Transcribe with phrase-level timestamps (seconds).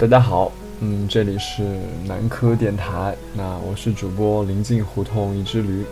[0.00, 1.62] 大家好，嗯，这里是
[2.06, 5.84] 南科电台，那我是主播临近胡同一只驴，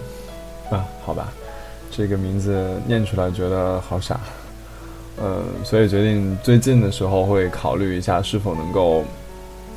[0.71, 1.31] 啊，好吧，
[1.91, 4.19] 这个名字念出来觉得好傻，
[5.19, 9.05] 呃，所以决定最近的时候会考虑一下是否能够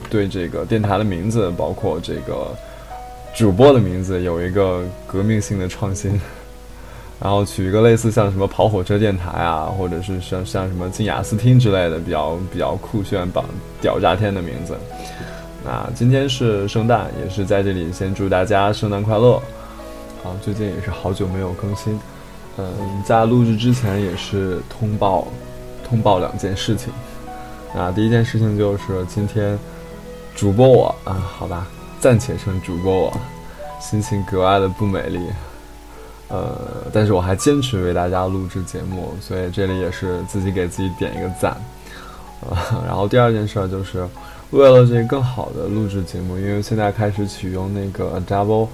[0.09, 2.55] 对这个电台的名字，包括这个
[3.35, 6.17] 主播的名字有一个革命性的创新。
[7.21, 13.45] 然后取一个类似像什么跑火车电台啊，或者是像像什么进雅思听之类的比较比较酷炫、榜
[13.79, 14.75] 屌炸天的名字。
[15.63, 19.39] 那今天是圣诞，也是在这里先祝大家圣诞快乐。
[20.23, 21.99] 好，最近也是好久没有更新，
[22.57, 22.73] 嗯，
[23.05, 25.27] 在录制之前也是通报
[25.87, 26.91] 通报两件事情。
[27.75, 29.55] 那第一件事情就是今天
[30.35, 31.67] 主播我啊，好吧，
[31.99, 33.13] 暂且称主播我，
[33.79, 35.19] 心情格外的不美丽。
[36.31, 36.55] 呃，
[36.93, 41.55] 但是我还坚持为大家录制节目，所以这里也是自己给自己点一个赞。
[42.49, 42.57] 呃，
[42.87, 44.07] 然后第二件事儿就是，
[44.51, 48.67] 为了这更好的录制节目，因为现在开始启用那个 Double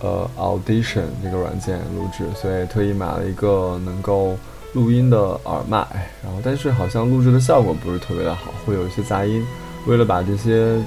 [0.00, 4.36] 呃 Audition 这个软件录制，所以特意买了一个能够
[4.72, 5.78] 录音的耳麦。
[6.22, 9.44] 然后，但是好像录制的效果不是特别的好，会有一些杂音。
[9.86, 10.78] 为了把这些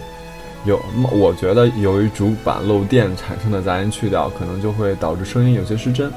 [0.66, 6.12] 有，我觉得由于主板漏电产生的杂音去掉，可能就会导致声音有些失真。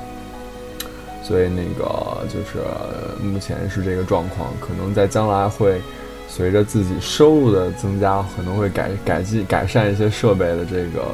[1.22, 2.64] 所以那个就是
[3.22, 5.78] 目前是这个状况，可能在将来会
[6.26, 11.04] 随着自己收入的增加，可能会改改进改善一些设备的这个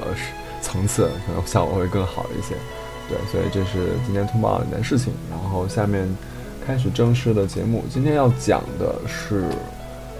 [0.63, 2.55] 层次，可能效果会更好一些。
[3.09, 5.13] 对，所以这是今天通报的一件事情。
[5.29, 6.09] 然后下面
[6.65, 9.43] 开始正式的节目，今天要讲的是。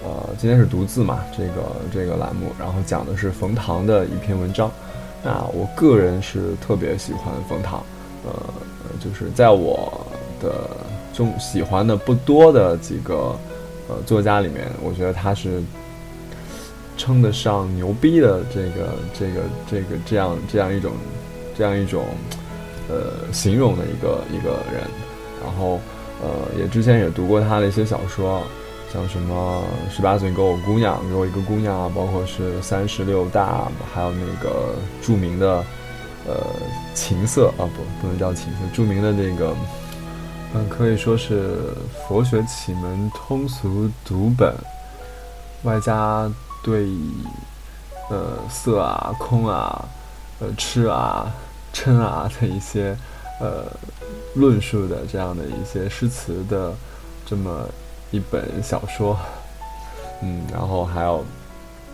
[0.05, 4.71] 呃，今天是读字嘛，这个这个栏目，然后讲的是冯唐的一篇文章。
[5.23, 7.83] 那我个人是特别喜欢冯唐，
[8.23, 8.31] 呃，
[9.03, 10.05] 就是在我
[10.39, 10.69] 的
[11.11, 13.35] 中喜欢的不多的几个
[13.89, 15.63] 呃作家里面，我觉得他是
[16.97, 20.91] 称得上牛逼的这个这个这个这样这样一种
[21.57, 22.05] 这样一种
[22.87, 24.83] 呃形容的一个一个人。
[25.43, 25.79] 然后
[26.21, 28.43] 呃，也之前也读过他的一些小说。
[28.95, 29.61] 像什么
[29.91, 35.61] 十八岁给我姑娘，给我一个姑娘啊，包括是三十六大，还有那个著名的，
[36.25, 36.37] 呃，
[36.93, 39.53] 情色啊，不，不能叫情色，著名的那个，
[40.53, 41.73] 嗯，可以说是
[42.07, 44.55] 佛学启蒙通俗读本，
[45.63, 46.31] 外加
[46.63, 46.87] 对，
[48.09, 49.85] 呃，色啊、空啊、
[50.39, 51.29] 呃、吃啊、
[51.73, 52.97] 嗔啊的一些，
[53.41, 53.65] 呃，
[54.35, 56.73] 论述的这样的一些诗词的
[57.25, 57.67] 这么。
[58.15, 59.17] 一本小说，
[60.23, 61.25] 嗯，然后还有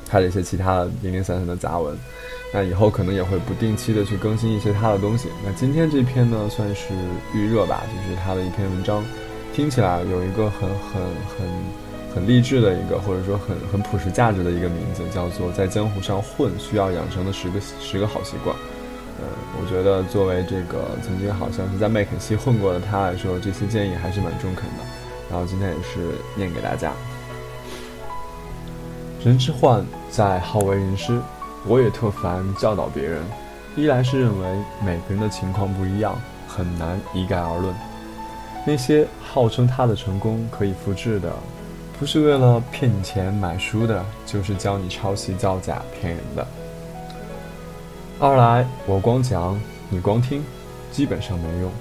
[0.07, 1.97] 他的一些其他的零零散散的杂文，
[2.53, 5.29] 那以后可能也会不定期的去更新一些他的东西。
[5.43, 6.93] 那今天这篇呢，算是
[7.33, 9.03] 预热吧，就是他的一篇文章，
[9.55, 11.01] 听起来有一个很很
[11.37, 11.49] 很
[12.13, 18.55] 很励志的一个，或者说很很朴实价值的一个名字，叫做《在江湖上混需要养成的十个十个好习惯》。
[19.19, 19.27] 呃，
[19.61, 25.00] 我觉得作为这个曾经好像是在麦肯锡混过的他来说，这些建议还是蛮中肯的。
[25.31, 26.91] 然后今天也是念给大家。
[29.23, 31.21] 人之患在好为人师，
[31.65, 33.23] 我也特烦教导别人。
[33.77, 37.73] 一来是认为每个人的情况不一样，很难一概而论。
[38.67, 41.31] 那些号称他的成功可以复制的，
[41.97, 46.45] 不是为了骗你钱买书的，就是教你抄袭造假骗人的。
[48.19, 49.57] 二来我光讲，
[49.89, 50.43] 你光听，
[50.91, 51.71] 基本上没用。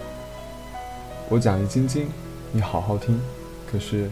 [1.29, 2.09] 我讲一斤斤，
[2.53, 3.21] 你好好听。
[3.71, 4.11] 可是，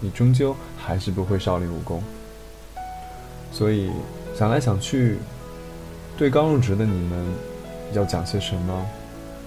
[0.00, 2.02] 你终究还是不会少林武功，
[3.52, 3.90] 所以
[4.34, 5.18] 想来想去，
[6.16, 7.26] 对刚入职的你们
[7.92, 8.86] 要讲些什么，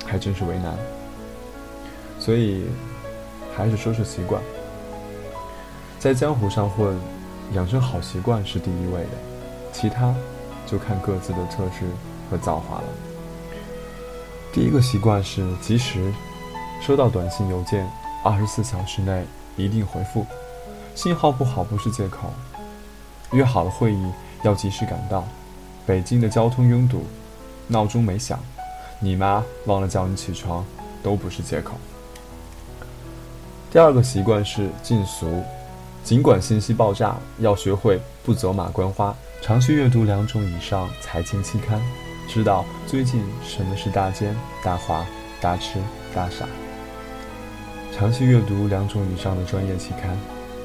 [0.05, 0.77] 还真是为难。
[2.19, 2.65] 所以，
[3.55, 4.39] 还是说说习惯，
[5.97, 6.95] 在江湖上混，
[7.53, 9.17] 养成好习惯是第一位的，
[9.73, 10.13] 其他
[10.67, 11.88] 就看各自的特质
[12.29, 12.83] 和造化了。
[14.53, 16.13] 第一个习惯是及时
[16.85, 17.89] 收到短信邮件，
[18.23, 19.25] 二十四小时内。
[19.59, 20.25] 一定回复，
[20.95, 22.31] 信号不好不是借口。
[23.31, 24.11] 约好了会议
[24.44, 25.23] 要及时赶到。
[25.85, 27.03] 北京的交通拥堵，
[27.67, 28.39] 闹钟没响，
[29.00, 30.63] 你妈忘了叫你起床，
[31.01, 31.73] 都不是借口。
[33.71, 35.44] 第二个习惯是禁俗，
[36.03, 41.81] 尽管信息爆炸，要学会不走马观花，长期阅读两种以上财经期刊，
[42.27, 45.05] 知道最近什么是大奸大滑
[45.41, 45.79] 大吃
[46.13, 46.45] 大傻。
[48.00, 50.18] 长期阅读两种以上的专业期刊，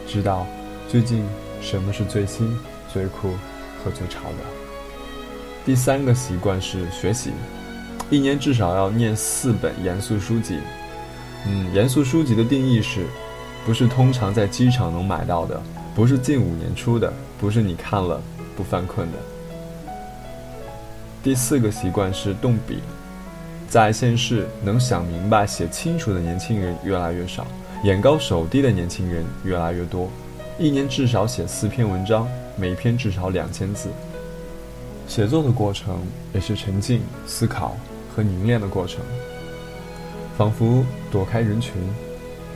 [0.07, 0.47] 知道
[0.89, 1.27] 最近
[1.61, 2.57] 什么是最新、
[2.93, 3.33] 最酷
[3.83, 4.45] 和最潮的。
[5.67, 7.33] 第三个习惯是学习，
[8.09, 10.61] 一年至少要念四本严肃书籍。
[11.45, 13.05] 嗯，严肃书籍的定义是，
[13.67, 15.61] 不是通常在机场能买到的，
[15.93, 18.23] 不是近五年出的，不是你看了
[18.57, 19.19] 不犯困的。
[21.21, 22.79] 第四个习惯是动笔，
[23.69, 27.47] 在现世能想明白、写清楚的年轻人越来越少，
[27.83, 30.09] 眼高手低的年轻人越来越多。
[30.59, 33.89] 一年至少写四篇文章，每篇至少两千字。
[35.09, 35.99] 写作的过程
[36.33, 37.77] 也是沉静、思考
[38.15, 39.01] 和凝练的过程，
[40.39, 41.75] 仿佛躲开人群，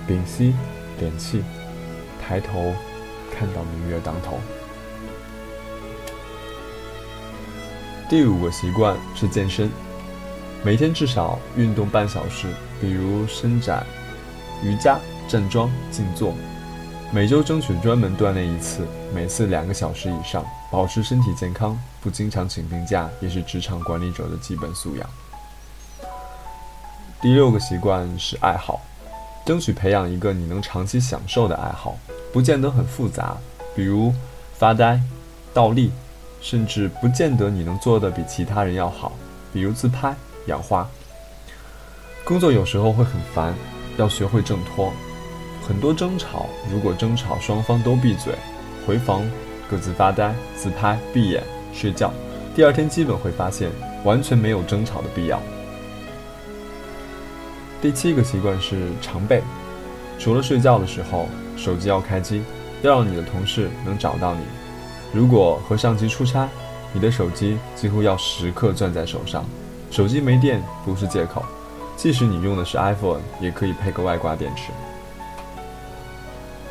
[0.07, 0.55] 屏息
[1.01, 1.43] 敛气，
[2.23, 2.73] 抬头
[3.37, 4.39] 看到明月当头。
[8.09, 9.69] 第五个习惯是健身，
[10.65, 12.49] 每天至少运动半小时，
[12.81, 13.87] 比如伸展、
[14.63, 16.35] 瑜伽、站桩、静坐。
[17.13, 25.09] 每周争取专门锻炼一次，每次两个小时以上，保持身体健康，不经常请病假也是职场管理者的基本素养。
[27.23, 28.81] 第六个习惯是爱好，
[29.47, 31.97] 争取培养一个你能长期享受的爱好，
[32.33, 33.37] 不见得很复杂，
[33.75, 34.13] 比如
[34.55, 35.01] 发呆、
[35.55, 35.91] 倒立。
[36.41, 39.11] 甚至不见得你能做的比其他人要好，
[39.53, 40.15] 比如自拍、
[40.49, 40.87] 养花。
[42.25, 43.55] 工作有时候会很烦，
[43.97, 44.93] 要学会挣脱。
[45.67, 48.35] 很多争吵，如果争吵双方都闭嘴，
[48.87, 49.23] 回房
[49.71, 51.43] 各自发呆、自拍、闭眼
[51.73, 52.13] 睡觉，
[52.55, 53.71] 第二天基本会发现
[54.03, 55.41] 完全没有争吵的必要。
[57.81, 59.43] 第七个习惯是常备，
[60.19, 62.43] 除了睡觉的时候，手机要开机，
[62.83, 64.41] 要让你的同事能找到你。
[65.13, 66.49] 如果和上级出差，
[66.93, 69.45] 你的手机几乎要时刻攥在手上。
[69.91, 71.43] 手机没电不是借口，
[71.97, 74.71] 即使你用的是 iPhone，也可以配个外挂电池。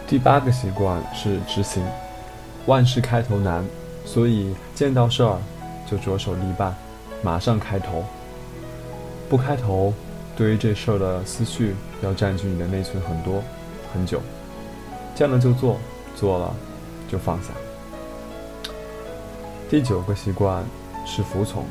[0.07, 1.85] 第八个习惯是执行，
[2.65, 3.65] 万事开头难，
[4.05, 5.37] 所以见到事儿
[5.89, 6.73] 就着手立办，
[7.21, 8.05] 马上开头。
[9.27, 9.93] 不开头，
[10.37, 13.43] 对于这事儿的思绪要占据你的内存很多
[13.93, 14.21] 很久。
[15.13, 15.77] 见了就做，
[16.15, 16.55] 做了
[17.09, 17.49] 就放下。
[19.69, 20.63] 第九个习惯
[21.05, 21.65] 是服从。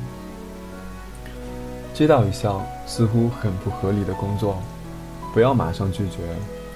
[1.96, 4.58] 接到一项似乎很不合理的工作，
[5.32, 6.18] 不要马上拒绝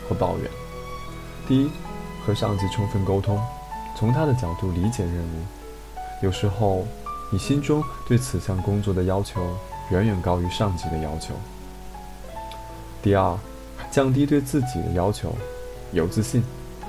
[0.08, 0.50] 或抱怨。
[1.46, 1.70] 第一，
[2.24, 3.38] 和上级充分沟通，
[3.94, 5.44] 从他的角度理解任务。
[6.22, 6.86] 有时候，
[7.30, 9.42] 你心中对此项工作的要求
[9.90, 11.34] 远远高于上级的要求。
[13.02, 13.38] 第二，
[13.90, 15.36] 降低对自己的要求，
[15.92, 16.42] 有自信，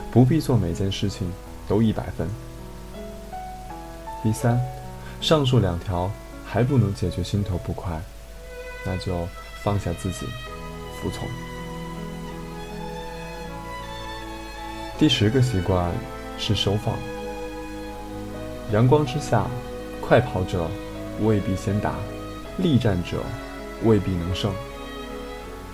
[0.09, 1.29] 不必做每件事情
[1.67, 2.29] 都一百分。
[4.23, 4.57] 第三，
[5.19, 6.09] 上述两条
[6.45, 8.01] 还不能解决心头不快，
[8.85, 9.27] 那就
[9.63, 10.25] 放下自己，
[11.01, 11.27] 服从。
[14.97, 15.91] 第十个习惯
[16.37, 16.95] 是收放。
[18.71, 19.45] 阳光之下，
[19.99, 20.69] 快跑者
[21.21, 21.95] 未必先达，
[22.57, 23.17] 力战者
[23.83, 24.51] 未必能胜。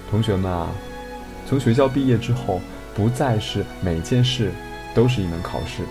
[0.09, 0.69] 同学们啊，
[1.45, 2.61] 从学校毕业之后，
[2.95, 4.51] 不再是每件事
[4.95, 5.83] 都是一门考试。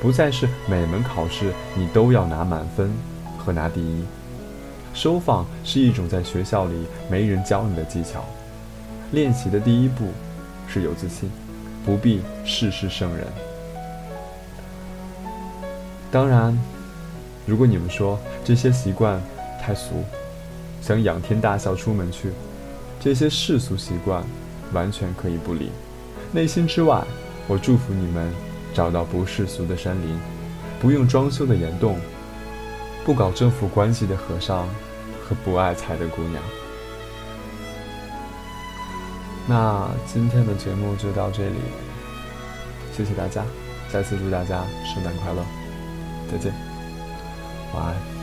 [0.00, 2.90] 不再是每门考试你都要拿满分
[3.36, 4.02] 和拿第一，
[4.92, 8.24] 收放是一种在学校里没人教你的技巧。
[9.12, 10.08] 练习的第一步
[10.68, 11.30] 是有自信，
[11.84, 13.26] 不必事事胜人。
[16.10, 16.56] 当然，
[17.46, 19.20] 如果你们说这些习惯
[19.60, 20.04] 太俗，
[20.80, 22.30] 想仰天大笑出门去，
[23.00, 24.24] 这些世俗习惯
[24.72, 25.70] 完全可以不理。
[26.32, 27.04] 内心之外，
[27.48, 28.32] 我祝福你们。
[28.72, 30.16] 找到不世俗的山林，
[30.80, 31.96] 不用装修的岩洞，
[33.04, 34.68] 不搞政府关系的和尚，
[35.22, 36.42] 和不爱财的姑娘。
[39.48, 41.56] 那今天的节目就到这里，
[42.96, 43.42] 谢谢大家，
[43.90, 45.44] 再次祝大家圣诞快乐，
[46.30, 46.52] 再见，
[47.74, 48.19] 晚安。